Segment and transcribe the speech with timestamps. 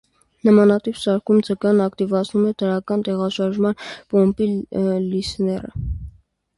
[0.47, 3.79] Նմանատիպ սարքում ձգանն ակտիվացնում է դրական տեղաշարժման
[4.15, 4.53] պոմպի
[5.15, 5.75] լիսեռը։